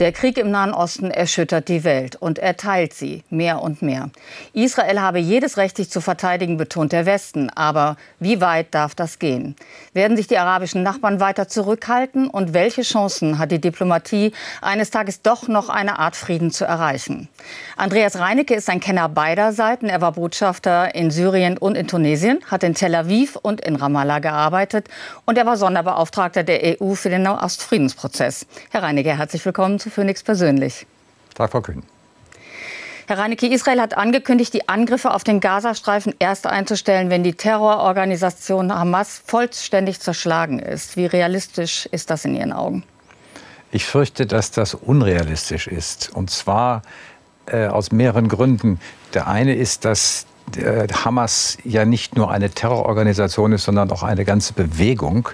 [0.00, 4.08] Der Krieg im Nahen Osten erschüttert die Welt und er teilt sie mehr und mehr.
[4.54, 7.50] Israel habe jedes Recht, sich zu verteidigen, betont der Westen.
[7.50, 9.56] Aber wie weit darf das gehen?
[9.92, 12.30] Werden sich die arabischen Nachbarn weiter zurückhalten?
[12.30, 14.32] Und welche Chancen hat die Diplomatie,
[14.62, 17.28] eines Tages doch noch eine Art Frieden zu erreichen?
[17.76, 19.90] Andreas Reinecke ist ein Kenner beider Seiten.
[19.90, 24.20] Er war Botschafter in Syrien und in Tunesien, hat in Tel Aviv und in Ramallah
[24.20, 24.88] gearbeitet
[25.26, 28.46] und er war Sonderbeauftragter der EU für den Nahostfriedensprozess.
[28.70, 30.86] Herr Reinecke, herzlich willkommen zu Phoenix persönlich.
[31.34, 31.82] Tag, Frau Kühn.
[33.10, 38.72] Herr Reinecke, Israel hat angekündigt, die Angriffe auf den Gazastreifen erst einzustellen, wenn die Terrororganisation
[38.72, 40.96] Hamas vollständig zerschlagen ist.
[40.96, 42.84] Wie realistisch ist das in Ihren Augen?
[43.72, 46.10] Ich fürchte, dass das unrealistisch ist.
[46.14, 46.82] Und zwar
[47.46, 48.78] äh, aus mehreren Gründen.
[49.12, 54.24] Der eine ist, dass äh, Hamas ja nicht nur eine Terrororganisation ist, sondern auch eine
[54.24, 55.28] ganze Bewegung,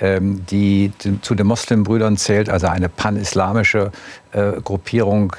[0.00, 0.92] die
[1.22, 3.92] zu den Muslimbrüdern zählt, also eine pan-islamische
[4.32, 5.34] äh, Gruppierung,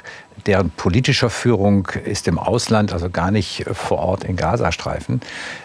[0.45, 5.21] deren politischer Führung ist im Ausland, also gar nicht vor Ort in Gazastreifen.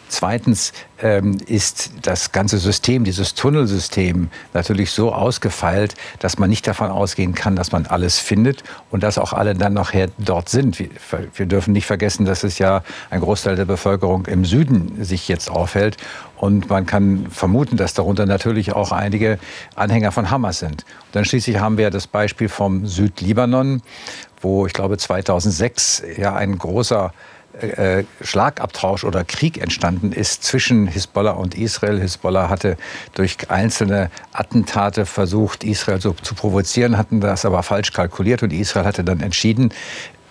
[0.09, 6.91] Zweitens ähm, ist das ganze System, dieses Tunnelsystem, natürlich so ausgefeilt, dass man nicht davon
[6.91, 10.79] ausgehen kann, dass man alles findet und dass auch alle dann nachher dort sind.
[10.79, 10.91] Wir,
[11.34, 15.51] wir dürfen nicht vergessen, dass es ja ein Großteil der Bevölkerung im Süden sich jetzt
[15.51, 15.97] aufhält.
[16.36, 19.39] Und man kann vermuten, dass darunter natürlich auch einige
[19.77, 20.83] Anhänger von Hamas sind.
[20.83, 23.81] Und dann schließlich haben wir das Beispiel vom Südlibanon,
[24.43, 27.12] wo ich glaube 2006 ja ein großer
[27.61, 32.01] äh, Schlagabtausch oder Krieg entstanden ist zwischen Hisbollah und Israel.
[32.01, 32.77] Hisbollah hatte
[33.15, 38.87] durch einzelne Attentate versucht, Israel so zu provozieren, hatten das aber falsch kalkuliert und Israel
[38.87, 39.73] hatte dann entschieden,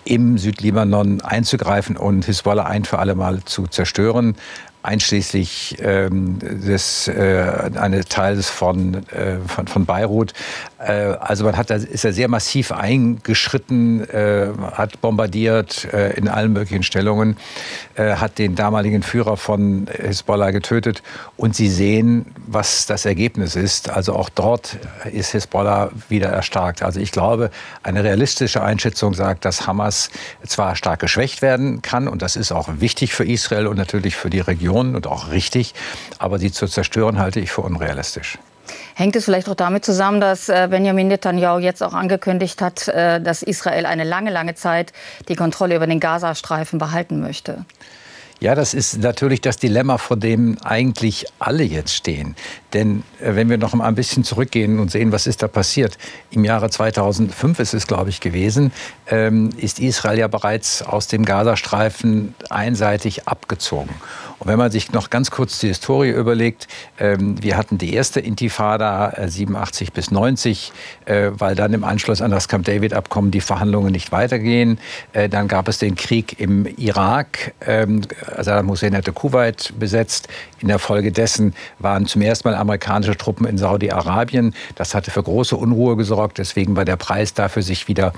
[0.04, 4.34] im Südlibanon einzugreifen und Hisbollah ein für alle Mal zu zerstören
[4.82, 10.32] einschließlich ähm, des äh, eines Teils von, äh, von, von Beirut.
[10.78, 16.28] Äh, also man hat da ist ja sehr massiv eingeschritten, äh, hat bombardiert äh, in
[16.28, 17.36] allen möglichen Stellungen,
[17.94, 21.02] äh, hat den damaligen Führer von Hisbollah getötet
[21.36, 23.88] und Sie sehen, was das Ergebnis ist.
[23.88, 24.78] Also auch dort
[25.12, 26.82] ist Hisbollah wieder erstarkt.
[26.82, 27.50] Also ich glaube,
[27.84, 30.10] eine realistische Einschätzung sagt, dass Hamas
[30.44, 34.28] zwar stark geschwächt werden kann und das ist auch wichtig für Israel und natürlich für
[34.28, 35.74] die Region Regionen und auch richtig.
[36.18, 38.38] Aber sie zu zerstören halte ich für unrealistisch.
[38.94, 43.20] Hängt es vielleicht auch damit zusammen, dass äh, Benjamin Netanyahu jetzt auch angekündigt hat, äh,
[43.20, 44.92] dass Israel eine lange, lange Zeit
[45.28, 47.64] die Kontrolle über den Gazastreifen behalten möchte?
[48.42, 52.34] Ja, das ist natürlich das Dilemma, vor dem eigentlich alle jetzt stehen.
[52.72, 55.96] Denn äh, wenn wir noch mal ein bisschen zurückgehen und sehen, was ist da passiert.
[56.30, 58.72] Im Jahre 2005 ist es, glaube ich, gewesen,
[59.06, 63.94] ähm, ist Israel ja bereits aus dem Gazastreifen einseitig abgezogen.
[64.42, 66.66] Und wenn man sich noch ganz kurz die Historie überlegt,
[66.98, 70.72] ähm, wir hatten die erste Intifada 87 äh, bis 90,
[71.04, 74.80] äh, weil dann im Anschluss an das Camp David-Abkommen die Verhandlungen nicht weitergehen.
[75.12, 77.54] Äh, dann gab es den Krieg im Irak.
[77.64, 78.02] Ähm,
[78.36, 80.26] Saddam Hussein hatte Kuwait besetzt.
[80.58, 84.54] In der Folge dessen waren zum ersten Mal amerikanische Truppen in Saudi-Arabien.
[84.74, 86.38] Das hatte für große Unruhe gesorgt.
[86.38, 88.12] Deswegen war der Preis dafür, sich wieder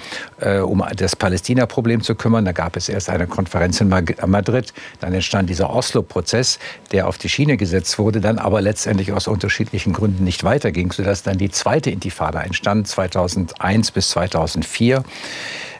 [0.62, 2.44] um das Palästina-Problem zu kümmern.
[2.44, 4.74] Da gab es erst eine Konferenz in Madrid.
[5.00, 6.60] Dann entstand dieser Oslo Prozess,
[6.92, 11.24] der auf die Schiene gesetzt wurde, dann aber letztendlich aus unterschiedlichen Gründen nicht weiterging, sodass
[11.24, 15.02] dann die zweite Intifada entstand, 2001 bis 2004.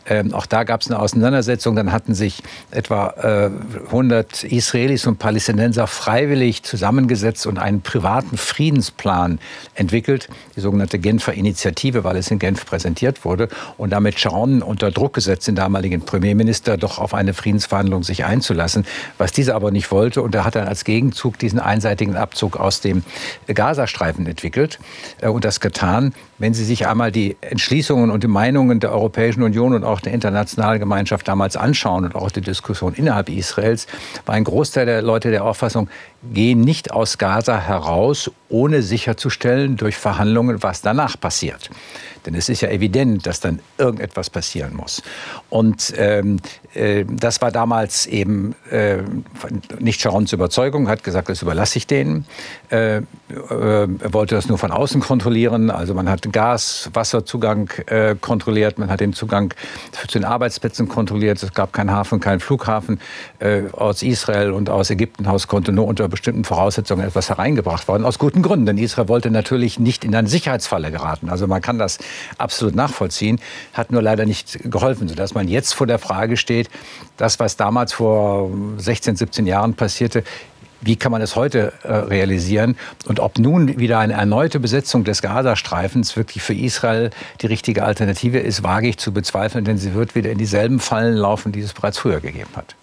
[0.07, 1.77] Ähm, auch da gab es eine Auseinandersetzung.
[1.77, 3.51] Dann hatten sich etwa äh,
[3.87, 9.39] 100 Israelis und Palästinenser freiwillig zusammengesetzt und einen privaten Friedensplan
[9.75, 14.91] entwickelt, die sogenannte Genfer Initiative, weil es in Genf präsentiert wurde und damit Sharon unter
[14.91, 18.87] Druck gesetzt, den damaligen Premierminister, doch auf eine Friedensverhandlung sich einzulassen,
[19.19, 20.23] was dieser aber nicht wollte.
[20.23, 23.05] Und er hat dann als Gegenzug diesen einseitigen Abzug aus dem
[23.47, 24.79] Gazastreifen entwickelt
[25.21, 26.15] äh, und das getan.
[26.39, 30.13] Wenn Sie sich einmal die Entschließungen und die Meinungen der Europäischen Union und auch der
[30.13, 33.87] internationalen Gemeinschaft damals anschauen und auch die Diskussion innerhalb Israels,
[34.27, 35.89] war ein Großteil der Leute der Auffassung,
[36.33, 41.71] gehen nicht aus Gaza heraus, ohne sicherzustellen durch Verhandlungen, was danach passiert.
[42.27, 45.03] Denn es ist ja evident, dass dann irgendetwas passieren muss.
[45.51, 46.39] Und ähm,
[46.73, 48.99] äh, das war damals eben äh,
[49.79, 52.25] nicht Sharons Überzeugung, hat gesagt, das überlasse ich denen.
[52.71, 53.03] Äh, äh,
[53.51, 55.71] er wollte das nur von außen kontrollieren.
[55.71, 59.53] Also man hat Gas, Wasserzugang äh, kontrolliert, man hat den Zugang
[59.93, 61.43] zu den Arbeitsplätzen kontrolliert.
[61.43, 63.01] Es gab keinen Hafen, keinen Flughafen.
[63.39, 68.05] Äh, aus Israel und aus Ägypten aus konnte nur unter bestimmten Voraussetzungen etwas hereingebracht worden.
[68.05, 71.29] Aus guten Gründen, denn Israel wollte natürlich nicht in eine Sicherheitsfalle geraten.
[71.29, 71.99] Also man kann das
[72.39, 73.41] absolut nachvollziehen,
[73.73, 76.71] hat nur leider nicht geholfen, sodass man jetzt vor der Frage steht,
[77.17, 80.23] das, was damals vor 16, 17 Jahren passierte,
[80.81, 82.77] wie kann man es heute äh, realisieren
[83.07, 88.39] und ob nun wieder eine erneute Besetzung des Gazastreifens wirklich für Israel die richtige Alternative
[88.39, 91.73] ist, wage ich zu bezweifeln, denn sie wird wieder in dieselben Fallen laufen, die es
[91.73, 92.77] bereits früher gegeben hat.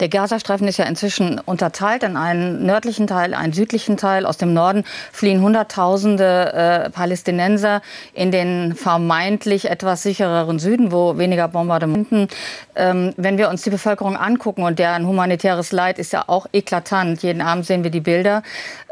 [0.00, 4.26] Der Gazastreifen ist ja inzwischen unterteilt in einen nördlichen Teil, einen südlichen Teil.
[4.26, 7.82] Aus dem Norden fliehen Hunderttausende äh, Palästinenser
[8.12, 12.28] in den vermeintlich etwas sichereren Süden, wo weniger Bombardementen.
[12.76, 17.22] Ähm, wenn wir uns die Bevölkerung angucken und deren humanitäres Leid ist ja auch eklatant.
[17.22, 18.42] Jeden Abend sehen wir die Bilder.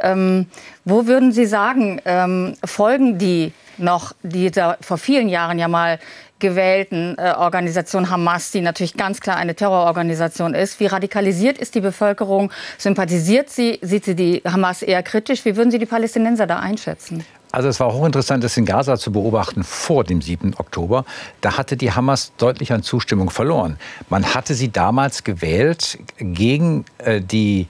[0.00, 0.46] Ähm,
[0.84, 5.98] wo würden Sie sagen, ähm, folgen die noch dieser vor vielen Jahren ja mal
[6.38, 10.80] gewählten äh, Organisation Hamas, die natürlich ganz klar eine Terrororganisation ist.
[10.80, 12.52] Wie radikalisiert ist die Bevölkerung?
[12.78, 13.78] Sympathisiert sie?
[13.82, 15.44] Sieht sie die Hamas eher kritisch?
[15.44, 17.24] Wie würden Sie die Palästinenser da einschätzen?
[17.52, 20.54] Also es war hochinteressant, das in Gaza zu beobachten vor dem 7.
[20.58, 21.06] Oktober.
[21.40, 23.78] Da hatte die Hamas deutlich an Zustimmung verloren.
[24.10, 27.66] Man hatte sie damals gewählt gegen äh, die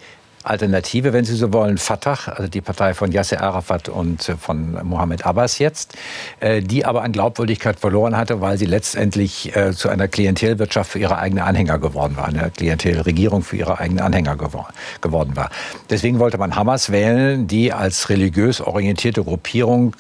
[0.47, 4.79] Alternative, wenn Sie so wollen, Fatah, also die Partei von Yasser Arafat und äh, von
[4.85, 5.97] Mohammed Abbas jetzt,
[6.41, 10.99] äh, die aber an Glaubwürdigkeit verloren hatte, weil sie letztendlich äh, zu einer Klientelwirtschaft für
[10.99, 15.51] ihre eigenen Anhänger geworden war, eine Klientelregierung für ihre eigenen Anhänger geworden war.
[15.91, 19.97] Deswegen wollte man Hamas wählen, die als religiös orientierte Gruppierung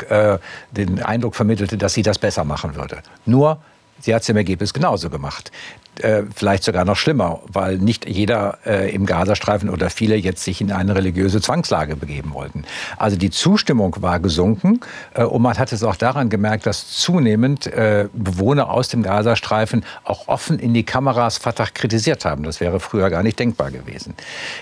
[0.70, 2.98] den Eindruck vermittelte, dass sie das besser machen würde.
[3.24, 3.58] Nur
[3.98, 5.50] Sie hat es im Ergebnis genauso gemacht
[6.00, 10.60] äh, vielleicht sogar noch schlimmer, weil nicht jeder äh, im Gazastreifen oder viele jetzt sich
[10.60, 12.64] in eine religiöse Zwangslage begeben wollten.
[12.96, 14.80] Also die Zustimmung war gesunken
[15.14, 19.84] äh, und man hat es auch daran gemerkt, dass zunehmend äh, Bewohner aus dem Gazastreifen
[20.04, 22.42] auch offen in die Kameras Fatah kritisiert haben.
[22.42, 24.14] Das wäre früher gar nicht denkbar gewesen.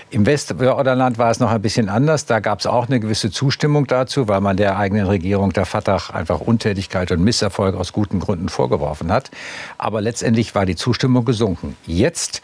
[0.09, 2.25] Im Westjordanland war es noch ein bisschen anders.
[2.25, 5.95] Da gab es auch eine gewisse Zustimmung dazu, weil man der eigenen Regierung der Fatah
[6.13, 9.31] einfach Untätigkeit und Misserfolg aus guten Gründen vorgeworfen hat.
[9.77, 11.75] Aber letztendlich war die Zustimmung gesunken.
[11.85, 12.41] Jetzt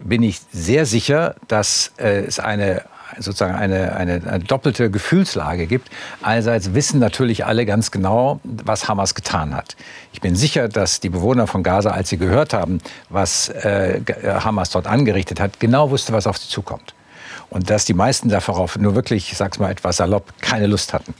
[0.00, 2.82] bin ich sehr sicher, dass äh, es eine
[3.18, 5.88] sozusagen eine, eine, eine, doppelte Gefühlslage gibt.
[6.22, 9.76] Einerseits wissen natürlich alle ganz genau, was Hamas getan hat.
[10.12, 12.78] Ich bin sicher, dass die Bewohner von Gaza, als sie gehört haben,
[13.10, 16.94] was äh, Hamas dort angerichtet hat, genau wusste, was auf sie zukommt.
[17.50, 21.14] Und dass die meisten darauf nur wirklich, ich sag's mal etwas salopp, keine Lust hatten.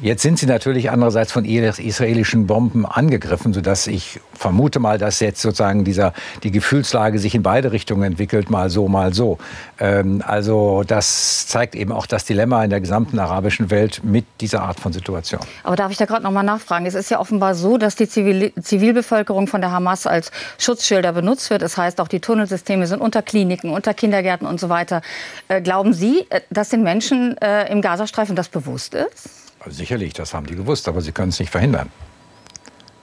[0.00, 5.42] Jetzt sind sie natürlich andererseits von israelischen Bomben angegriffen, sodass ich vermute mal, dass jetzt
[5.42, 6.12] sozusagen dieser,
[6.44, 9.38] die Gefühlslage sich in beide Richtungen entwickelt, mal so, mal so.
[9.80, 14.62] Ähm, also das zeigt eben auch das Dilemma in der gesamten arabischen Welt mit dieser
[14.62, 15.40] Art von Situation.
[15.64, 16.86] Aber darf ich da gerade noch mal nachfragen?
[16.86, 21.50] Es ist ja offenbar so, dass die Zivil Zivilbevölkerung von der Hamas als Schutzschilder benutzt
[21.50, 21.62] wird.
[21.62, 25.02] Das heißt, auch die Tunnelsysteme sind unter Kliniken, unter Kindergärten und so weiter.
[25.48, 29.47] Äh, glauben Sie, äh, dass den Menschen äh, im Gazastreifen das bewusst ist?
[29.66, 31.90] Sicherlich, das haben die gewusst, aber sie können es nicht verhindern.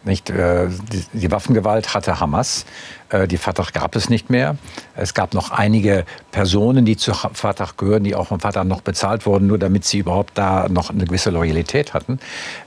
[0.05, 2.65] Nicht, äh, die, die, Waffengewalt hatte Hamas,
[3.09, 4.55] äh, die Fatah gab es nicht mehr.
[4.95, 9.25] Es gab noch einige Personen, die zu Fatah gehören, die auch vom Fatah noch bezahlt
[9.25, 12.19] wurden, nur damit sie überhaupt da noch eine gewisse Loyalität hatten.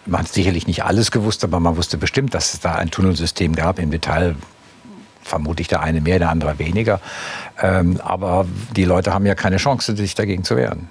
[0.04, 3.54] Man hat sicherlich nicht alles gewusst, aber man wusste bestimmt, dass es da ein Tunnelsystem
[3.54, 3.78] gab.
[3.78, 4.34] Im Detail
[5.22, 7.00] vermutlich der eine mehr, der andere weniger.
[7.62, 10.88] Ähm, aber die Leute haben ja keine Chance, sich dagegen zu wehren.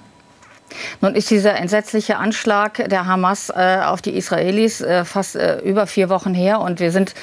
[1.00, 5.86] Nun ist dieser entsetzliche Anschlag der Hamas äh, auf die Israelis äh, fast äh, über
[5.86, 7.14] vier Wochen her und wir sind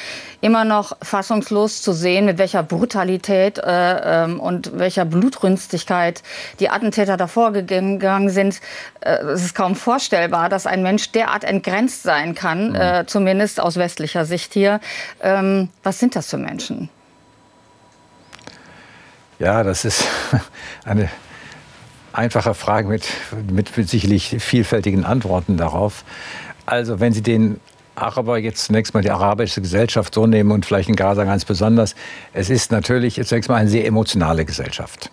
[0.42, 6.22] immer noch fassungslos zu sehen, mit welcher Brutalität äh, ähm, und welcher Blutrünstigkeit
[6.60, 8.62] die Attentäter davor gegangen sind.
[9.02, 12.76] Äh, es ist kaum vorstellbar, dass ein Mensch derart entgrenzt sein kann, mhm.
[12.76, 14.80] Äh, zumindest aus westlicher Sicht hier.
[15.22, 16.90] Ähm, was sind das für Menschen?
[19.40, 20.04] Ja, das ist
[20.86, 21.10] eine
[22.16, 23.08] einfache Frage mit,
[23.50, 26.04] mit, mit sicherlich vielfältigen Antworten darauf.
[26.66, 27.60] Also wenn Sie den
[27.96, 31.96] Araber jetzt zunächst mal die arabische Gesellschaft so nehmen und vielleicht in Gaza ganz besonders,
[32.34, 35.12] es ist natürlich zunächst mal eine sehr emotionale Gesellschaft.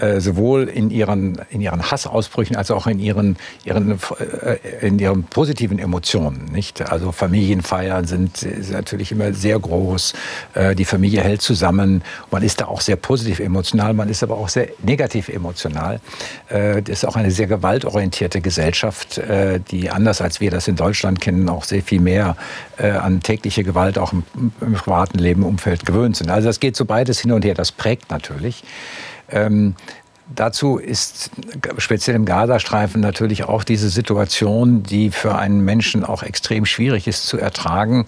[0.00, 5.24] Äh, sowohl in ihren, in ihren Hassausbrüchen als auch in ihren, ihren, äh, in ihren
[5.24, 6.46] positiven Emotionen.
[6.52, 6.80] Nicht?
[6.90, 10.14] Also Familienfeiern sind, sind natürlich immer sehr groß.
[10.54, 12.02] Äh, die Familie hält zusammen.
[12.30, 16.00] Man ist da auch sehr positiv emotional, man ist aber auch sehr negativ emotional.
[16.48, 19.20] Das ist auch eine sehr gewaltorientierte Gesellschaft,
[19.70, 22.36] die anders als wir das in Deutschland kennen, auch sehr viel mehr
[22.78, 24.24] an tägliche Gewalt auch im,
[24.60, 26.30] im privaten Leben, Umfeld gewöhnt sind.
[26.30, 27.54] Also das geht so beides hin und her.
[27.54, 28.62] Das prägt natürlich.
[29.30, 29.74] Ähm,
[30.34, 31.30] dazu ist
[31.78, 37.26] speziell im Gazastreifen natürlich auch diese Situation, die für einen Menschen auch extrem schwierig ist
[37.26, 38.06] zu ertragen,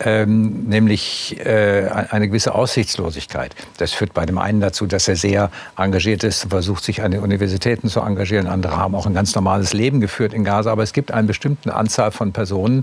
[0.00, 3.54] ähm, nämlich äh, eine gewisse Aussichtslosigkeit.
[3.76, 7.20] Das führt bei dem einen dazu, dass er sehr engagiert ist, versucht sich an den
[7.20, 8.46] Universitäten zu engagieren.
[8.46, 10.72] Andere haben auch ein ganz normales Leben geführt in Gaza.
[10.72, 12.82] Aber es gibt eine bestimmte Anzahl von Personen,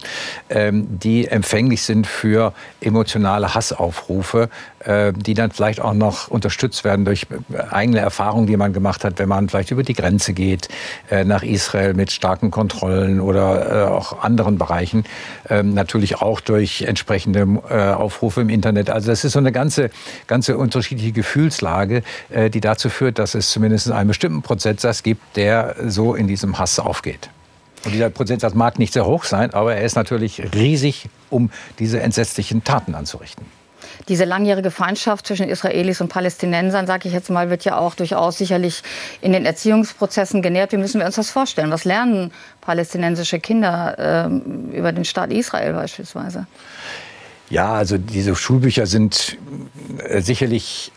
[0.50, 7.04] ähm, die empfänglich sind für emotionale Hassaufrufe, äh, die dann vielleicht auch noch unterstützt werden
[7.04, 7.26] durch
[7.72, 10.70] eigene Erfahrungen, die man gemacht hat, wenn man vielleicht über die Grenze geht
[11.10, 15.04] äh, nach Israel mit starken Kontrollen oder äh, auch anderen Bereichen.
[15.50, 18.90] Ähm, natürlich auch durch entsprechende Aufrufe im Internet.
[18.90, 19.90] Also das ist so eine ganze,
[20.28, 22.04] ganze unterschiedliche Gefühlslage,
[22.54, 26.80] die dazu führt, dass es zumindest einen bestimmten Prozentsatz gibt, der so in diesem Hass
[26.80, 27.30] aufgeht.
[27.86, 32.02] Und dieser Prozentsatz mag nicht sehr hoch sein, aber er ist natürlich riesig, um diese
[32.02, 33.46] entsetzlichen Taten anzurichten.
[34.08, 38.38] Diese langjährige Feindschaft zwischen Israelis und Palästinensern, sage ich jetzt mal, wird ja auch durchaus
[38.38, 38.84] sicherlich
[39.22, 40.72] in den Erziehungsprozessen genährt.
[40.72, 41.72] Wie müssen wir uns das vorstellen?
[41.72, 46.48] Was lernen palästinensische Kinder äh, über den Staat Israel beispielsweise?
[47.50, 49.38] Ja, also diese Schulbücher sind
[50.00, 50.92] äh, sicherlich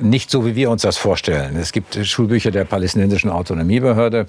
[0.00, 1.56] nicht so, wie wir uns das vorstellen.
[1.56, 4.26] Es gibt Schulbücher der palästinensischen Autonomiebehörde,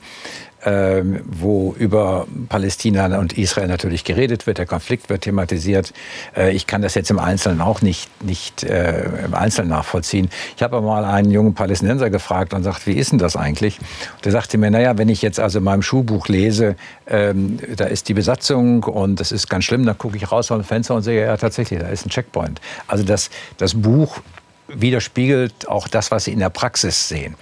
[0.63, 4.58] äh, wo über Palästina und Israel natürlich geredet wird.
[4.58, 5.94] Der Konflikt wird thematisiert.
[6.36, 10.30] Äh, ich kann das jetzt im Einzelnen auch nicht, nicht äh, im Einzelnen nachvollziehen.
[10.56, 13.80] Ich habe mal einen jungen Palästinenser gefragt und sagt, wie ist denn das eigentlich?
[13.80, 16.75] Und er sagte mir, naja, wenn ich jetzt also in meinem Schulbuch lese,
[17.08, 20.60] ähm, da ist die Besatzung und das ist ganz schlimm, dann gucke ich raus aus
[20.60, 22.62] dem Fenster und sehe, ja tatsächlich, da ist ein Checkpoint.
[22.88, 24.22] Also das, das Buch
[24.75, 27.36] widerspiegelt auch das, was Sie in der Praxis sehen.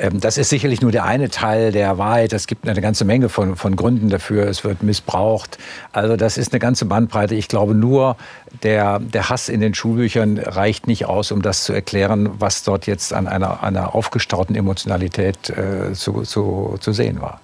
[0.00, 2.32] Ähm, das ist sicherlich nur der eine Teil der Wahrheit.
[2.32, 4.46] Es gibt eine ganze Menge von, von Gründen dafür.
[4.46, 5.58] Es wird missbraucht.
[5.92, 7.34] Also das ist eine ganze Bandbreite.
[7.34, 8.16] Ich glaube, nur
[8.62, 12.86] der, der Hass in den Schulbüchern reicht nicht aus, um das zu erklären, was dort
[12.86, 17.40] jetzt an einer, einer aufgestauten Emotionalität äh, zu, zu, zu sehen war.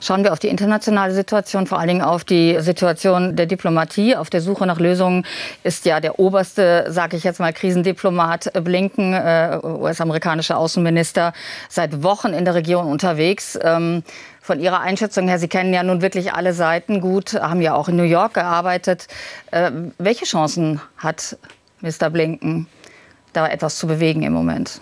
[0.00, 4.16] Schauen wir auf die internationale Situation, vor allen Dingen auf die Situation der Diplomatie.
[4.16, 5.26] Auf der Suche nach Lösungen
[5.62, 11.32] ist ja der oberste, sage ich jetzt mal, Krisendiplomat Blinken, äh, US-amerikanischer Außenminister,
[11.68, 13.58] seit Wochen in der Region unterwegs.
[13.62, 14.02] Ähm,
[14.40, 17.88] von Ihrer Einschätzung her, Sie kennen ja nun wirklich alle Seiten gut, haben ja auch
[17.88, 19.08] in New York gearbeitet.
[19.50, 21.36] Äh, welche Chancen hat
[21.80, 22.10] Mr.
[22.10, 22.68] Blinken,
[23.32, 24.80] da etwas zu bewegen im Moment?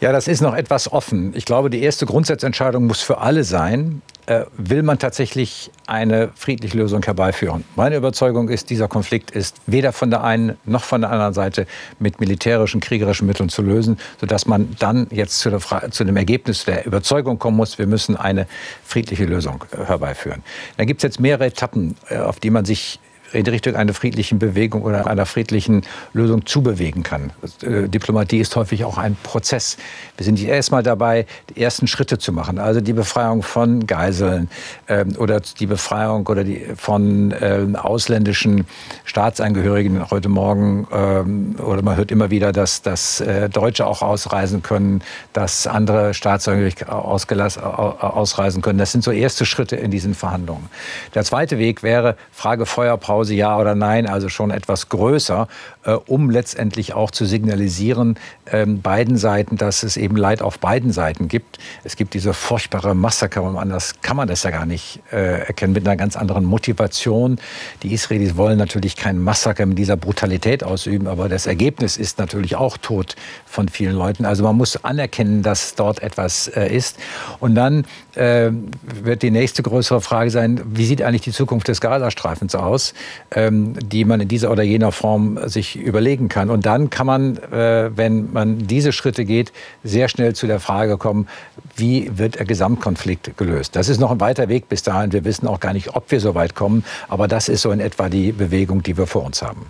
[0.00, 1.32] Ja, das ist noch etwas offen.
[1.34, 6.76] Ich glaube, die erste Grundsatzentscheidung muss für alle sein, äh, will man tatsächlich eine friedliche
[6.76, 7.64] Lösung herbeiführen.
[7.76, 11.66] Meine Überzeugung ist, dieser Konflikt ist weder von der einen noch von der anderen Seite
[11.98, 15.56] mit militärischen, kriegerischen Mitteln zu lösen, sodass man dann jetzt zu,
[15.90, 18.46] zu dem Ergebnis der Überzeugung kommen muss, wir müssen eine
[18.84, 20.42] friedliche Lösung äh, herbeiführen.
[20.76, 23.00] Da gibt es jetzt mehrere Etappen, äh, auf die man sich
[23.32, 27.32] in Richtung einer friedlichen Bewegung oder einer friedlichen Lösung zubewegen kann.
[27.62, 29.76] Äh, Diplomatie ist häufig auch ein Prozess.
[30.16, 34.48] Wir sind erst mal dabei, die ersten Schritte zu machen, also die Befreiung von Geiseln
[34.88, 38.66] ähm, oder die Befreiung oder die von ähm, ausländischen
[39.04, 40.10] Staatsangehörigen.
[40.10, 45.02] Heute Morgen ähm, oder man hört immer wieder, dass, dass äh, Deutsche auch ausreisen können,
[45.32, 48.78] dass andere Staatsangehörige ausreisen können.
[48.78, 50.68] Das sind so erste Schritte in diesen Verhandlungen.
[51.14, 55.48] Der zweite Weg wäre Frage Feuerpause Pause ja oder nein, also schon etwas größer,
[55.84, 58.18] äh, um letztendlich auch zu signalisieren,
[58.52, 61.58] ähm, beiden Seiten, dass es eben Leid auf beiden Seiten gibt.
[61.82, 65.72] Es gibt diese furchtbare Massaker und anders kann man das ja gar nicht äh, erkennen,
[65.72, 67.38] mit einer ganz anderen Motivation.
[67.82, 72.56] Die Israelis wollen natürlich kein Massaker mit dieser Brutalität ausüben, aber das Ergebnis ist natürlich
[72.56, 74.26] auch Tod von vielen Leuten.
[74.26, 76.98] Also man muss anerkennen, dass dort etwas äh, ist.
[77.40, 82.54] Und dann wird die nächste größere Frage sein, wie sieht eigentlich die Zukunft des Gazastreifens
[82.54, 82.94] aus,
[83.30, 86.50] ähm, die man in dieser oder jener Form sich überlegen kann.
[86.50, 89.52] Und dann kann man, äh, wenn man diese Schritte geht,
[89.84, 91.28] sehr schnell zu der Frage kommen,
[91.76, 93.76] wie wird der Gesamtkonflikt gelöst.
[93.76, 95.12] Das ist noch ein weiter Weg bis dahin.
[95.12, 96.84] Wir wissen auch gar nicht, ob wir so weit kommen.
[97.08, 99.66] Aber das ist so in etwa die Bewegung, die wir vor uns haben.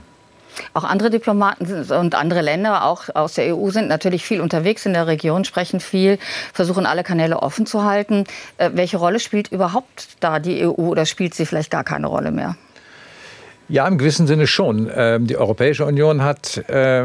[0.75, 4.93] Auch andere Diplomaten und andere Länder, auch aus der EU, sind natürlich viel unterwegs in
[4.93, 6.19] der Region, sprechen viel,
[6.53, 8.25] versuchen alle Kanäle offen zu halten.
[8.59, 12.31] Äh, welche Rolle spielt überhaupt da die EU oder spielt sie vielleicht gar keine Rolle
[12.31, 12.57] mehr?
[13.69, 14.89] Ja, im gewissen Sinne schon.
[14.95, 17.05] Ähm, die Europäische Union hat, äh,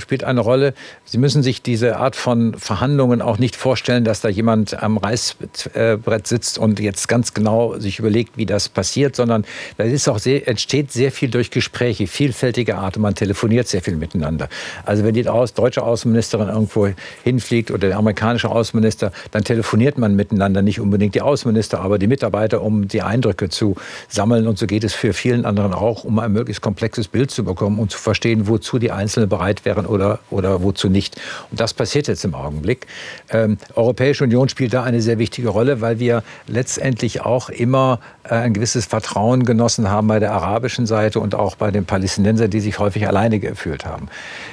[0.00, 0.74] spielt eine Rolle.
[1.04, 6.26] Sie müssen sich diese Art von Verhandlungen auch nicht vorstellen, dass da jemand am Reißbrett
[6.26, 9.44] sitzt und jetzt ganz genau sich überlegt, wie das passiert, sondern
[9.76, 13.94] da ist auch sehr, entsteht sehr viel durch Gespräche, vielfältige Art man telefoniert sehr viel
[13.94, 14.48] miteinander.
[14.84, 16.88] Also wenn die deutsche Außenministerin irgendwo
[17.22, 22.08] hinfliegt oder der amerikanische Außenminister, dann telefoniert man miteinander, nicht unbedingt die Außenminister, aber die
[22.08, 23.76] Mitarbeiter, um die Eindrücke zu
[24.08, 27.30] sammeln und so geht es für vielen anderen auch auch um ein möglichst komplexes Bild
[27.30, 31.20] zu bekommen und zu verstehen, wozu die Einzelnen bereit wären oder, oder wozu nicht.
[31.50, 32.86] Und das passiert jetzt im Augenblick.
[33.30, 38.34] Ähm, Europäische Union spielt da eine sehr wichtige Rolle, weil wir letztendlich auch immer äh,
[38.34, 42.60] ein gewisses Vertrauen genossen haben bei der arabischen Seite und auch bei den Palästinensern, die
[42.60, 44.08] sich häufig alleine gefühlt haben.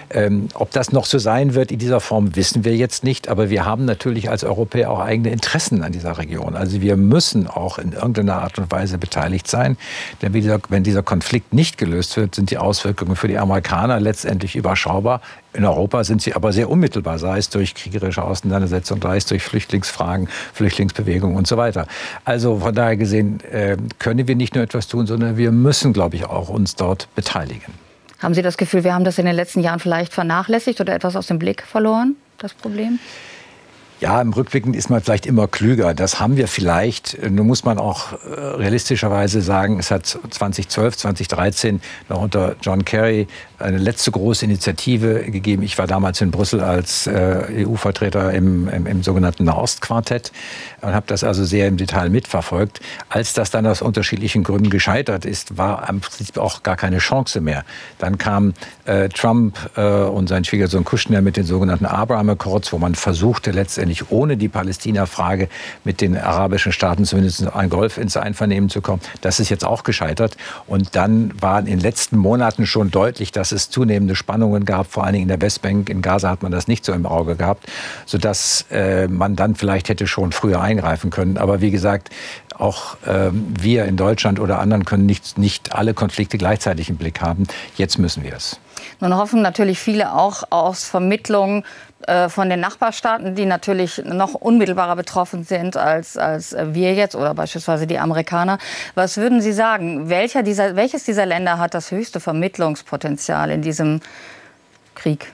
[0.10, 3.30] Ähm, ob das noch so sein wird in dieser Form, wissen wir jetzt nicht.
[3.30, 6.56] Aber wir haben natürlich als Europäer auch eigene Interessen an dieser Region.
[6.56, 9.78] Also wir müssen auch in irgendeiner Art und Weise beteiligt sein.
[10.22, 15.22] Denn wenn dieser Konflikt nicht gelöst wird, sind die Auswirkungen für die Amerikaner letztendlich überschaubar.
[15.54, 19.44] In Europa sind sie aber sehr unmittelbar, sei es durch kriegerische Auseinandersetzungen, sei es durch
[19.44, 21.88] Flüchtlingsfragen, Flüchtlingsbewegungen und so weiter.
[22.26, 26.16] Also von daher gesehen äh, können wir nicht nur etwas tun, sondern wir müssen, glaube
[26.16, 27.74] ich, auch uns dort beteiligen.
[28.20, 31.16] Haben Sie das Gefühl, wir haben das in den letzten Jahren vielleicht vernachlässigt oder etwas
[31.16, 33.00] aus dem Blick verloren, das Problem?
[34.00, 35.94] Ja, im Rückblicken ist man vielleicht immer klüger.
[35.94, 37.18] Das haben wir vielleicht.
[37.30, 43.28] Nun muss man auch äh, realistischerweise sagen, es hat 2012, 2013 noch unter John Kerry
[43.58, 45.64] eine letzte große Initiative gegeben.
[45.64, 50.32] Ich war damals in Brüssel als äh, EU-Vertreter im, im, im, sogenannten Nahostquartett
[50.80, 52.80] und habe das also sehr im Detail mitverfolgt.
[53.10, 57.42] Als das dann aus unterschiedlichen Gründen gescheitert ist, war am Prinzip auch gar keine Chance
[57.42, 57.66] mehr.
[57.98, 58.54] Dann kam
[58.86, 63.52] äh, Trump äh, und sein Schwiegersohn Kushner mit den sogenannten Abraham Accords, wo man versuchte
[63.52, 65.50] letztendlich letztendlich ohne die Palästina-Frage
[65.84, 69.02] mit den arabischen Staaten zumindest ein Golf ins Einvernehmen zu kommen.
[69.22, 70.38] Das ist jetzt auch gescheitert.
[70.68, 75.04] Und dann war in den letzten Monaten schon deutlich, dass es zunehmende Spannungen gab, vor
[75.04, 75.90] allen Dingen in der Westbank.
[75.90, 77.66] In Gaza hat man das nicht so im Auge gehabt,
[78.06, 81.38] sodass äh, man dann vielleicht hätte schon früher eingreifen können.
[81.38, 82.10] Aber wie gesagt,
[82.58, 87.22] auch äh, wir in Deutschland oder anderen können nicht, nicht alle Konflikte gleichzeitig im Blick
[87.22, 87.48] haben.
[87.76, 88.60] Jetzt müssen wir es.
[89.00, 91.64] Nun hoffen natürlich viele auch aus Vermittlung
[92.08, 97.34] äh, von den Nachbarstaaten, die natürlich noch unmittelbarer betroffen sind als, als wir jetzt oder
[97.34, 98.58] beispielsweise die Amerikaner.
[98.96, 100.10] Was würden Sie sagen?
[100.10, 104.02] Welcher dieser, welches dieser Länder hat das höchste Vermittlungspotenzial in diesem
[104.96, 105.32] Krieg?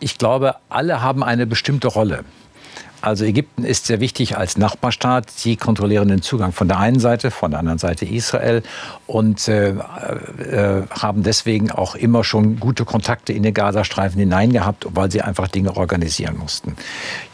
[0.00, 2.24] Ich glaube, alle haben eine bestimmte Rolle.
[3.04, 5.28] Also Ägypten ist sehr wichtig als Nachbarstaat.
[5.28, 8.62] Sie kontrollieren den Zugang von der einen Seite, von der anderen Seite Israel
[9.06, 9.74] und äh, äh,
[10.88, 15.76] haben deswegen auch immer schon gute Kontakte in den Gazastreifen hineingehabt, weil sie einfach Dinge
[15.76, 16.76] organisieren mussten.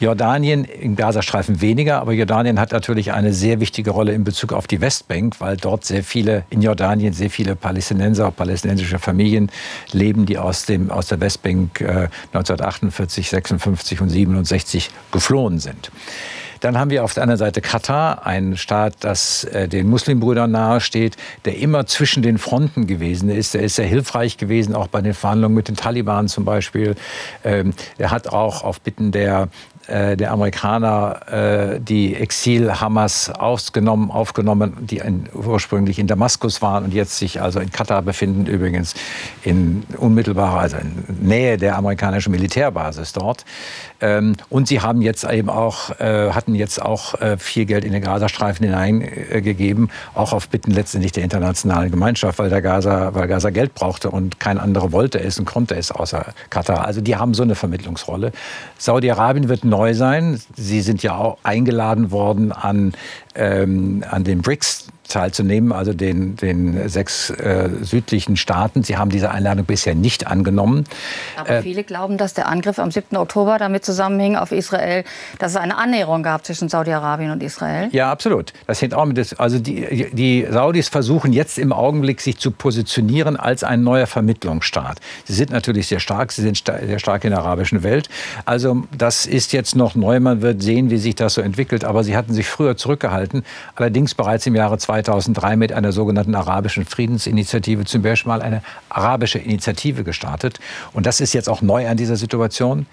[0.01, 4.67] Jordanien im Gazastreifen weniger, aber Jordanien hat natürlich eine sehr wichtige Rolle in Bezug auf
[4.67, 9.53] die Westbank, weil dort sehr viele in Jordanien sehr viele Palästinenser, palästinensische Familien
[9.93, 15.91] leben, die aus dem aus der Westbank äh, 1948, 56 und 67 geflohen sind.
[16.61, 21.17] Dann haben wir auf der anderen Seite Katar, ein Staat, das äh, den Muslimbrüdern nahesteht,
[21.47, 23.55] der immer zwischen den Fronten gewesen ist.
[23.55, 26.97] Der ist sehr hilfreich gewesen, auch bei den Verhandlungen mit den Taliban zum Beispiel.
[27.45, 29.49] Ähm, er hat auch auf Bitten der
[29.91, 36.95] äh, der Amerikaner äh, die Exil-Hamas aufgenommen, aufgenommen, die in, ursprünglich in Damaskus waren und
[36.95, 38.95] jetzt sich also in Katar befinden, übrigens
[39.43, 43.45] in unmittelbarer, also in Nähe der amerikanischen Militärbasis dort.
[44.01, 47.93] Ähm, und sie haben jetzt eben auch, äh, hatten jetzt auch äh, viel Geld in
[47.93, 53.29] den Gazastreifen hineingegeben, äh, auch auf Bitten letztendlich der internationalen Gemeinschaft, weil der Gaza, weil
[53.29, 56.85] Gaza Geld brauchte und kein anderer wollte es und konnte es außer Katar.
[56.87, 58.33] Also die haben so eine Vermittlungsrolle.
[58.79, 60.41] Saudi-Arabien wird neu sein.
[60.57, 62.93] Sie sind ja auch eingeladen worden an,
[63.35, 68.83] ähm, an den BRICS teilzunehmen, also den, den sechs äh, südlichen Staaten.
[68.83, 70.85] Sie haben diese Einladung bisher nicht angenommen.
[71.37, 73.17] Aber äh, viele glauben, dass der Angriff am 7.
[73.17, 75.05] Oktober damit zusammenhing auf Israel,
[75.39, 77.89] dass es eine Annäherung gab zwischen Saudi-Arabien und Israel.
[77.93, 78.53] Ja, absolut.
[78.67, 79.19] Das hängt auch mit.
[79.19, 84.07] Das, also die, die Saudis versuchen jetzt im Augenblick, sich zu positionieren als ein neuer
[84.07, 84.99] Vermittlungsstaat.
[85.25, 86.33] Sie sind natürlich sehr stark.
[86.33, 88.09] Sie sind sehr stark in der arabischen Welt.
[88.45, 90.21] Also das ist jetzt noch neu.
[90.21, 91.85] Man wird sehen, wie sich das so entwickelt.
[91.85, 93.20] Aber sie hatten sich früher zurückgehalten.
[93.75, 98.63] Allerdings bereits im Jahre 2000 2003 mit einer sogenannten arabischen Friedensinitiative zum Beispiel mal eine
[98.89, 100.61] arabische Initiative gestartet.
[100.93, 102.87] Und das ist jetzt auch neu an dieser Situation.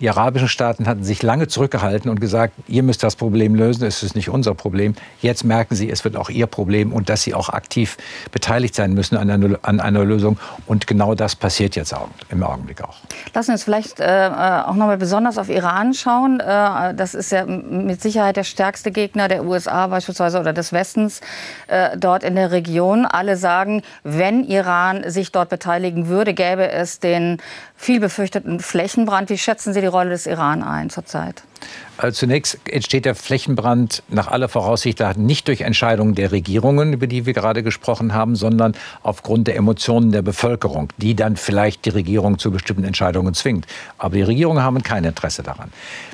[0.00, 4.02] Die arabischen Staaten hatten sich lange zurückgehalten und gesagt, ihr müsst das Problem lösen, es
[4.02, 4.94] ist nicht unser Problem.
[5.20, 7.96] Jetzt merken sie, es wird auch ihr Problem und dass sie auch aktiv
[8.32, 10.36] beteiligt sein müssen an einer, an einer Lösung.
[10.66, 12.96] Und genau das passiert jetzt auch, im Augenblick auch.
[13.34, 14.30] Lassen wir uns vielleicht äh,
[14.66, 16.40] auch noch mal besonders auf Iran schauen.
[16.40, 21.20] Äh, das ist ja mit Sicherheit der stärkste Gegner der USA beispielsweise oder des Westens
[21.68, 23.06] äh, dort in der Region.
[23.06, 27.38] Alle sagen, wenn Iran sich dort beteiligen würde, gäbe es den
[27.76, 29.30] viel befürchteten Flächenbrand.
[29.30, 31.42] Wie schätzen Sie die Rolle des Iran ein zurzeit?
[31.96, 37.24] Also zunächst entsteht der Flächenbrand nach aller Voraussicht nicht durch Entscheidungen der Regierungen, über die
[37.24, 42.38] wir gerade gesprochen haben, sondern aufgrund der Emotionen der Bevölkerung, die dann vielleicht die Regierung
[42.38, 43.66] zu bestimmten Entscheidungen zwingt.
[43.96, 45.70] Aber die Regierungen haben kein Interesse daran.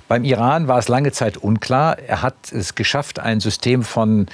[0.06, 1.98] Beim Iran war es lange Zeit unklar.
[1.98, 4.26] Er hat es geschafft, ein System von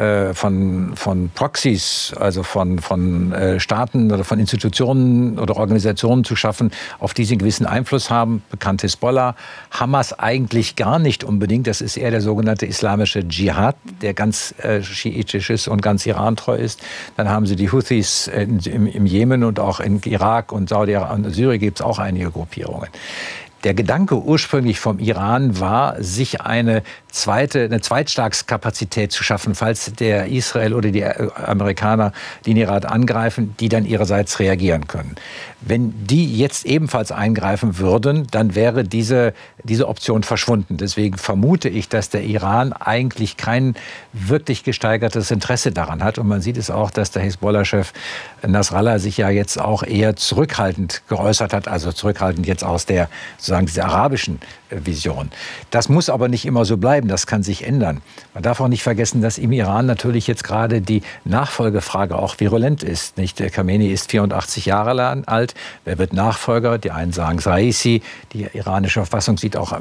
[0.00, 6.36] äh, von, von Proxys, also von, von äh, Staaten oder von Institutionen oder Organisationen zu
[6.36, 8.42] schaffen, auf die sie einen gewissen Einfluss haben.
[8.50, 9.34] Bekannt Hisbollah,
[9.70, 11.66] Hamas eigentlich gar nicht unbedingt.
[11.66, 16.56] Das ist eher der sogenannte islamische Dschihad, der ganz äh, schiitisch ist und ganz irantreu
[16.56, 16.80] ist.
[17.18, 21.26] Dann haben sie die Houthis in, im, im Jemen und auch in Irak und Saudi-Arabien
[21.26, 22.88] und Syrien gibt es auch einige Gruppierungen.
[23.64, 30.28] Der Gedanke ursprünglich vom Iran war, sich eine zweite, eine Zweitschlagskapazität zu schaffen, falls der
[30.28, 32.12] Israel oder die Amerikaner
[32.46, 35.16] den Iran angreifen, die dann ihrerseits reagieren können.
[35.60, 40.78] Wenn die jetzt ebenfalls eingreifen würden, dann wäre diese, diese Option verschwunden.
[40.78, 43.74] Deswegen vermute ich, dass der Iran eigentlich kein
[44.14, 46.18] wirklich gesteigertes Interesse daran hat.
[46.18, 47.92] Und man sieht es auch, dass der Hisbollah-Chef
[48.46, 53.10] Nasrallah sich ja jetzt auch eher zurückhaltend geäußert hat, also zurückhaltend jetzt aus der
[53.50, 54.38] sozusagen dieser arabischen
[54.70, 55.30] äh, Vision.
[55.70, 58.00] Das muss aber nicht immer so bleiben, das kann sich ändern.
[58.32, 62.82] Man darf auch nicht vergessen, dass im Iran natürlich jetzt gerade die Nachfolgefrage auch virulent
[62.84, 63.18] ist.
[63.18, 63.40] Nicht?
[63.40, 64.90] Der Khamenei ist 84 Jahre
[65.26, 65.54] alt.
[65.84, 66.78] Wer wird Nachfolger?
[66.78, 68.02] Die einen sagen Saisi.
[68.32, 69.78] Die iranische Verfassung sieht auch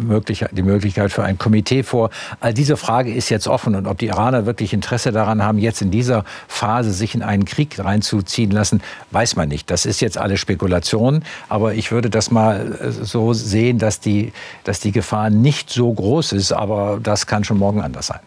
[0.51, 2.09] die Möglichkeit für ein Komitee vor.
[2.39, 3.75] All diese Frage ist jetzt offen.
[3.75, 7.45] Und ob die Iraner wirklich Interesse daran haben, jetzt in dieser Phase sich in einen
[7.45, 9.69] Krieg reinzuziehen lassen, weiß man nicht.
[9.69, 11.23] Das ist jetzt alles Spekulation.
[11.49, 15.91] Aber ich würde das mal äh, so sehen, dass die, dass die Gefahr nicht so
[15.91, 18.19] groß ist, aber das kann schon morgen anders sein.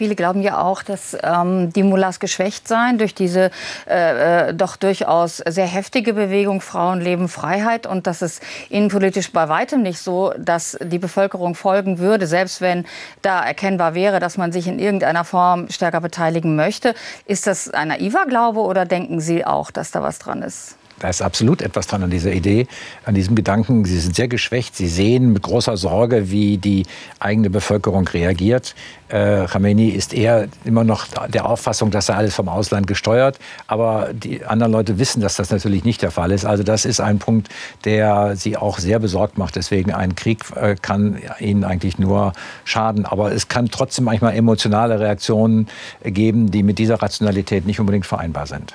[0.00, 3.50] Viele glauben ja auch, dass ähm, die Mullahs geschwächt seien durch diese
[3.86, 9.82] äh, äh, doch durchaus sehr heftige Bewegung Frauenleben, Freiheit und dass es innenpolitisch bei weitem
[9.82, 12.86] nicht so, dass die Bevölkerung folgen würde, selbst wenn
[13.20, 16.94] da erkennbar wäre, dass man sich in irgendeiner Form stärker beteiligen möchte.
[17.26, 20.78] Ist das ein naiver Glaube oder denken Sie auch, dass da was dran ist?
[21.00, 22.66] Da ist absolut etwas dran an dieser Idee,
[23.06, 23.86] an diesem Gedanken.
[23.86, 24.76] Sie sind sehr geschwächt.
[24.76, 26.84] Sie sehen mit großer Sorge, wie die
[27.18, 28.74] eigene Bevölkerung reagiert.
[29.08, 33.38] Äh, Khamenei ist eher immer noch der Auffassung, dass er alles vom Ausland gesteuert.
[33.66, 36.44] Aber die anderen Leute wissen, dass das natürlich nicht der Fall ist.
[36.44, 37.48] Also das ist ein Punkt,
[37.86, 39.56] der sie auch sehr besorgt macht.
[39.56, 42.34] Deswegen ein Krieg äh, kann ihnen eigentlich nur
[42.64, 43.06] schaden.
[43.06, 45.66] Aber es kann trotzdem manchmal emotionale Reaktionen
[46.04, 48.74] geben, die mit dieser Rationalität nicht unbedingt vereinbar sind.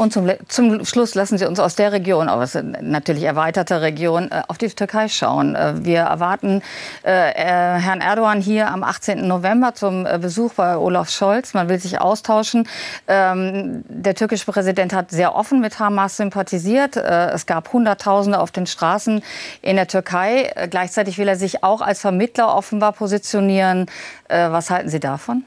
[0.00, 3.82] Und zum, zum, Schluss lassen Sie uns aus der Region, aber es ist natürlich erweiterte
[3.82, 5.54] Region, äh, auf die Türkei schauen.
[5.54, 6.62] Äh, wir erwarten
[7.02, 9.28] äh, Herrn Erdogan hier am 18.
[9.28, 11.52] November zum Besuch bei Olaf Scholz.
[11.52, 12.66] Man will sich austauschen.
[13.08, 16.96] Ähm, der türkische Präsident hat sehr offen mit Hamas sympathisiert.
[16.96, 19.22] Es gab Hunderttausende auf den Straßen
[19.60, 20.50] in der Türkei.
[20.70, 23.86] gleichzeitig will er sich auch als Vermittler offenbar positionieren.
[24.28, 25.44] was halten Sie davon?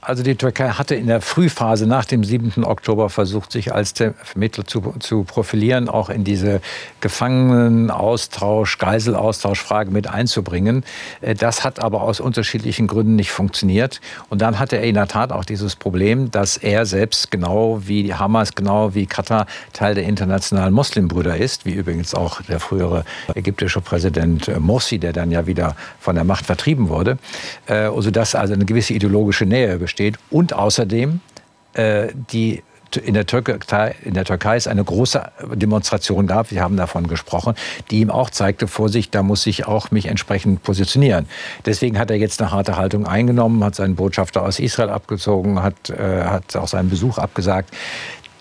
[0.00, 2.62] Also die Türkei hatte in der Frühphase nach dem 7.
[2.64, 6.60] Oktober versucht, sich als Vermittler zu, zu profilieren, auch in diese
[7.00, 10.84] Gefangenenaustausch, Geiselaustauschfrage mit einzubringen.
[11.20, 14.00] Äh, das hat aber aus unterschiedlichen Gründen nicht funktioniert.
[14.28, 18.14] Und dann hatte er in der Tat auch dieses Problem, dass er selbst genau wie
[18.14, 23.80] Hamas, genau wie Katar Teil der internationalen Muslimbrüder ist, wie übrigens auch der frühere ägyptische
[23.80, 27.18] Präsident Morsi, der dann ja wieder von der Macht vertrieben wurde,
[27.66, 30.18] äh, sodass also eine gewisse ideologische Nähe besteht.
[30.30, 31.20] Und außerdem
[31.72, 32.62] äh, die
[33.02, 37.54] in der, Türkei, in der Türkei es eine große Demonstration gab, wir haben davon gesprochen,
[37.90, 41.26] die ihm auch zeigte, Vorsicht, da muss ich auch mich entsprechend positionieren.
[41.66, 45.90] Deswegen hat er jetzt eine harte Haltung eingenommen, hat seinen Botschafter aus Israel abgezogen, hat,
[45.90, 47.74] äh, hat auch seinen Besuch abgesagt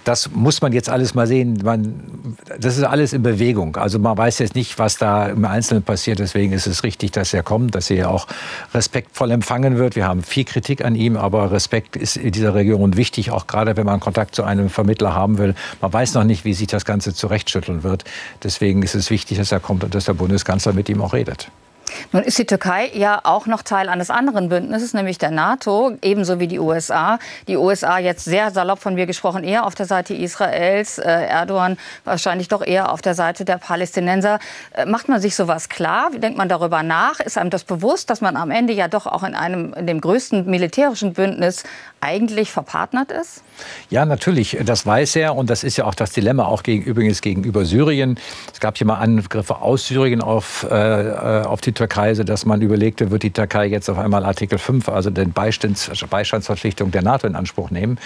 [0.07, 1.59] das muss man jetzt alles mal sehen.
[1.63, 3.75] Man, das ist alles in Bewegung.
[3.75, 6.19] Also man weiß jetzt nicht, was da im Einzelnen passiert.
[6.19, 8.25] Deswegen ist es richtig, dass er kommt, dass er auch
[8.73, 9.97] respektvoll empfangen wird.
[9.97, 13.75] Wir haben viel Kritik an ihm, aber Respekt ist in dieser Region wichtig, auch gerade
[13.75, 15.55] wenn man Kontakt zu einem Vermittler haben will.
[15.81, 18.05] Man weiß noch nicht, wie sich das Ganze zurechtschütteln wird.
[18.43, 21.51] Deswegen ist es wichtig, dass er kommt und dass der Bundeskanzler mit ihm auch redet.
[22.11, 26.39] Nun ist die Türkei ja auch noch Teil eines anderen Bündnisses, nämlich der NATO, ebenso
[26.39, 27.19] wie die USA.
[27.47, 31.77] Die USA jetzt sehr salopp von mir gesprochen, eher auf der Seite Israels, äh, Erdogan
[32.05, 34.39] wahrscheinlich doch eher auf der Seite der Palästinenser.
[34.73, 36.11] Äh, macht man sich sowas klar?
[36.11, 37.19] Denkt man darüber nach?
[37.19, 40.01] Ist einem das bewusst, dass man am Ende ja doch auch in einem in dem
[40.01, 41.63] größten militärischen Bündnis
[41.99, 43.43] eigentlich verpartnert ist?
[43.89, 44.57] Ja, natürlich.
[44.63, 48.19] Das weiß er und das ist ja auch das Dilemma auch gegen, übrigens gegenüber Syrien.
[48.53, 53.11] Es gab hier mal Angriffe aus Syrien auf, äh, auf die Türkei, dass man überlegte,
[53.11, 57.35] wird die Türkei jetzt auf einmal Artikel 5, also den Beistands, Beistandsverpflichtung der NATO in
[57.35, 57.99] Anspruch nehmen.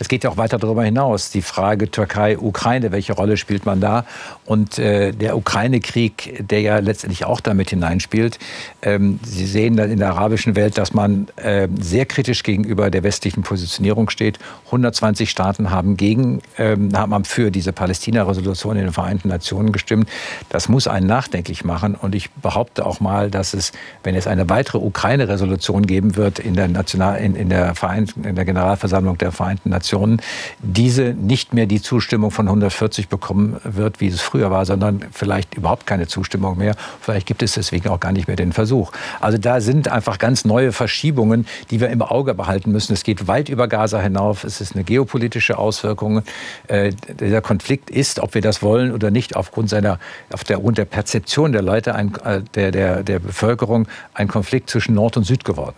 [0.00, 1.30] Es geht ja auch weiter darüber hinaus.
[1.30, 4.04] Die Frage Türkei-Ukraine, welche Rolle spielt man da?
[4.44, 8.40] Und äh, der Ukraine-Krieg, der ja letztendlich auch damit hineinspielt.
[8.82, 13.04] Ähm, Sie sehen dann in der arabischen Welt, dass man äh, sehr kritisch gegenüber der
[13.04, 14.40] westlichen Positionierung steht.
[14.66, 20.08] 120 Staaten haben gegen, ähm, haben für diese Palästina-Resolution in den Vereinten Nationen gestimmt.
[20.48, 21.94] Das muss einen nachdenklich machen.
[21.94, 23.72] Und ich behaupte auch mal, mal, dass es,
[24.02, 27.74] wenn es eine weitere Ukraine-Resolution geben wird in der, National, in, in, der
[28.24, 30.20] in der Generalversammlung der Vereinten Nationen,
[30.60, 35.54] diese nicht mehr die Zustimmung von 140 bekommen wird, wie es früher war, sondern vielleicht
[35.54, 36.74] überhaupt keine Zustimmung mehr.
[37.00, 38.92] Vielleicht gibt es deswegen auch gar nicht mehr den Versuch.
[39.20, 42.92] Also da sind einfach ganz neue Verschiebungen, die wir im Auge behalten müssen.
[42.92, 44.44] Es geht weit über Gaza hinauf.
[44.44, 46.22] Es ist eine geopolitische Auswirkung.
[46.68, 49.98] Äh, dieser Konflikt ist, ob wir das wollen oder nicht, aufgrund seiner,
[50.32, 54.94] auf der, der Perzeption der Leute, ein, äh, der, der, der Bevölkerung, ein Konflikt zwischen
[54.94, 55.76] Nord und Süd geworden.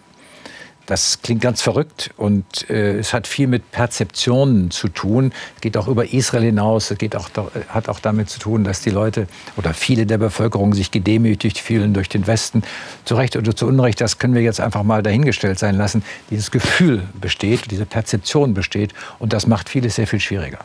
[0.86, 5.32] Das klingt ganz verrückt und äh, es hat viel mit Perzeptionen zu tun.
[5.54, 6.90] Es geht auch über Israel hinaus.
[6.90, 7.30] Es geht auch,
[7.68, 11.94] hat auch damit zu tun, dass die Leute oder viele der Bevölkerung sich gedemütigt fühlen
[11.94, 12.62] durch den Westen.
[13.06, 16.04] Zu Recht oder zu Unrecht, das können wir jetzt einfach mal dahingestellt sein lassen.
[16.28, 20.58] Dieses Gefühl besteht, diese Perzeption besteht und das macht vieles sehr viel schwieriger.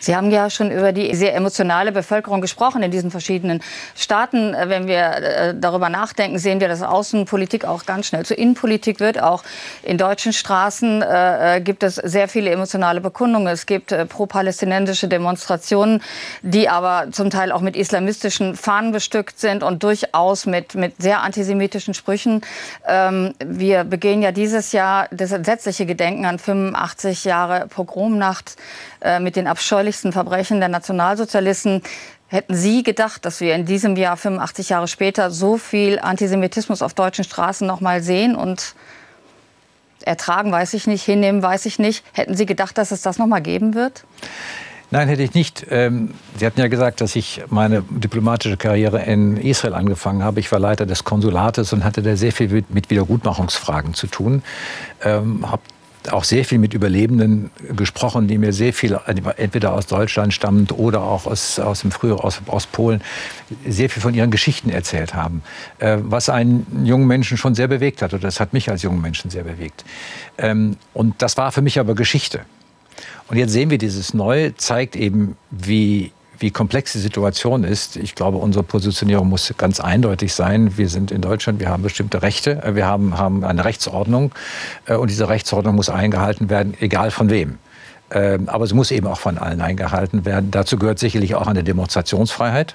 [0.00, 3.62] Sie haben ja schon über die sehr emotionale Bevölkerung gesprochen in diesen verschiedenen
[3.94, 4.54] Staaten.
[4.54, 8.98] Äh, wenn wir äh, darüber nachdenken, sehen wir, dass Außenpolitik auch ganz schnell zur Innenpolitik
[9.00, 9.22] wird.
[9.22, 9.44] Auch
[9.82, 13.48] in deutschen Straßen äh, gibt es sehr viele emotionale Bekundungen.
[13.48, 16.02] Es gibt pro-palästinensische Demonstrationen,
[16.42, 21.20] die aber zum Teil auch mit islamistischen Fahnen bestückt sind und durchaus mit, mit sehr
[21.22, 22.40] antisemitischen Sprüchen.
[22.86, 28.56] Ähm, wir begehen ja dieses Jahr das entsetzliche Gedenken an 85 Jahre Pogromnacht
[29.20, 31.82] mit den abscheulichen schrecklichsten Verbrechen der Nationalsozialisten.
[32.28, 36.94] Hätten Sie gedacht, dass wir in diesem Jahr, 85 Jahre später, so viel Antisemitismus auf
[36.94, 38.74] deutschen Straßen noch mal sehen und
[40.04, 42.04] ertragen, weiß ich nicht, hinnehmen, weiß ich nicht.
[42.12, 44.04] Hätten Sie gedacht, dass es das noch mal geben wird?
[44.92, 45.66] Nein, hätte ich nicht.
[45.70, 50.40] Ähm, Sie hatten ja gesagt, dass ich meine diplomatische Karriere in Israel angefangen habe.
[50.40, 54.42] Ich war Leiter des Konsulates und hatte da sehr viel mit Wiedergutmachungsfragen zu tun.
[55.02, 55.62] Ähm, habe
[56.10, 58.98] auch sehr viel mit Überlebenden gesprochen, die mir sehr viel,
[59.36, 63.02] entweder aus Deutschland stammend oder auch aus, aus dem früheren, aus, aus Polen,
[63.66, 65.42] sehr viel von ihren Geschichten erzählt haben.
[65.78, 68.14] Äh, was einen jungen Menschen schon sehr bewegt hat.
[68.14, 69.84] Und das hat mich als jungen Menschen sehr bewegt.
[70.38, 72.40] Ähm, und das war für mich aber Geschichte.
[73.28, 77.96] Und jetzt sehen wir dieses Neue, zeigt eben, wie wie komplex die Situation ist.
[77.96, 80.76] Ich glaube, unsere Positionierung muss ganz eindeutig sein.
[80.76, 84.32] Wir sind in Deutschland, wir haben bestimmte Rechte, äh, wir haben, haben eine Rechtsordnung
[84.86, 87.58] äh, und diese Rechtsordnung muss eingehalten werden, egal von wem.
[88.10, 90.50] Ähm, aber sie muss eben auch von allen eingehalten werden.
[90.50, 92.74] Dazu gehört sicherlich auch eine Demonstrationsfreiheit,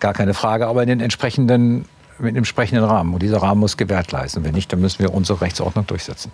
[0.00, 1.86] gar keine Frage, aber in den entsprechenden,
[2.18, 3.12] mit dem entsprechenden Rahmen.
[3.12, 4.44] Und dieser Rahmen muss gewährt leisten.
[4.44, 6.30] Wenn nicht, dann müssen wir unsere Rechtsordnung durchsetzen.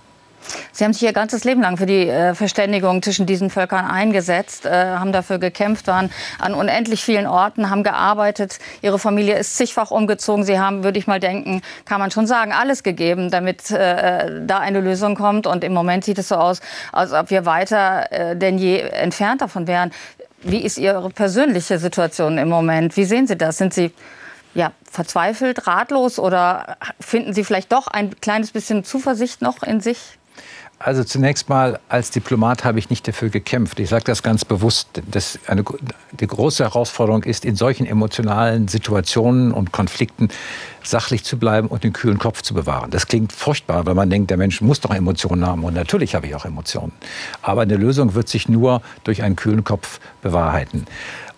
[0.72, 4.66] Sie haben sich Ihr ganzes Leben lang für die äh, Verständigung zwischen diesen Völkern eingesetzt,
[4.66, 8.58] äh, haben dafür gekämpft, waren an unendlich vielen Orten, haben gearbeitet.
[8.80, 10.44] Ihre Familie ist zigfach umgezogen.
[10.44, 14.58] Sie haben, würde ich mal denken, kann man schon sagen, alles gegeben, damit äh, da
[14.58, 15.46] eine Lösung kommt.
[15.46, 16.60] Und im Moment sieht es so aus,
[16.92, 19.92] als ob wir weiter äh, denn je entfernt davon wären.
[20.42, 22.96] Wie ist Ihre persönliche Situation im Moment?
[22.96, 23.58] Wie sehen Sie das?
[23.58, 23.92] Sind Sie
[24.54, 30.18] ja, verzweifelt, ratlos oder finden Sie vielleicht doch ein kleines bisschen Zuversicht noch in sich?
[30.84, 33.78] Also zunächst mal, als Diplomat habe ich nicht dafür gekämpft.
[33.78, 35.00] Ich sage das ganz bewusst.
[35.08, 35.62] Das eine,
[36.10, 40.28] die große Herausforderung ist, in solchen emotionalen Situationen und Konflikten
[40.82, 42.90] sachlich zu bleiben und den kühlen Kopf zu bewahren.
[42.90, 45.62] Das klingt furchtbar, weil man denkt, der Mensch muss doch Emotionen haben.
[45.62, 46.92] Und natürlich habe ich auch Emotionen.
[47.42, 50.86] Aber eine Lösung wird sich nur durch einen kühlen Kopf bewahrheiten.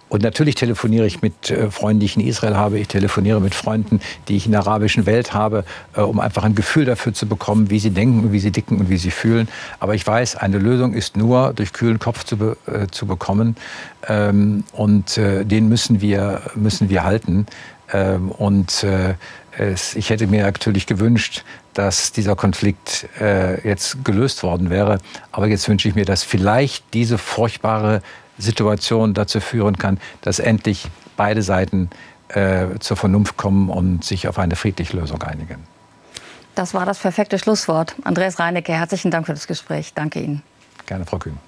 [0.09, 2.79] Und natürlich telefoniere ich mit äh, Freunden, die ich in Israel habe.
[2.79, 5.65] Ich telefoniere mit Freunden, die ich in der arabischen Welt habe,
[5.97, 8.91] äh, um einfach ein Gefühl dafür zu bekommen, wie sie denken, wie sie dicken und
[8.91, 9.49] wie sie fühlen.
[9.81, 13.57] Aber ich weiß, eine Lösung ist nur durch kühlen Kopf zu, be äh, zu bekommen.
[14.07, 17.47] Ähm, und den müssen wir, müssen wir halten.
[17.93, 18.87] Ähm, und
[19.97, 23.09] ich hätte mir natürlich gewünscht, dass dieser Konflikt
[23.63, 24.99] jetzt gelöst worden wäre.
[25.31, 28.03] Aber jetzt wünsche ich mir, dass vielleicht diese furchtbare
[28.39, 31.91] Situation dazu führen kann, dass endlich beide Seiten
[32.29, 35.63] äh, zur Vernunft kommen und sich auf eine friedliche Lösung einigen.
[36.55, 37.97] Das war das perfekte Schlusswort.
[38.05, 39.93] Andreas Reinecke, herzlichen Dank für das Gespräch.
[39.95, 40.43] Danke Ihnen.
[40.87, 41.39] Gerne, Frau Kühn.